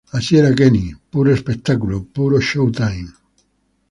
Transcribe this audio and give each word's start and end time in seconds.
Así 0.17 0.31
era 0.35 0.55
Kenny, 0.59 0.87
puro 1.11 1.29
espectáculo, 1.31 1.95
puro 2.03 2.37
showtime. 2.41 3.07